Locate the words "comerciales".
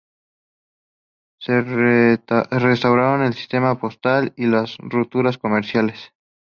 5.37-6.11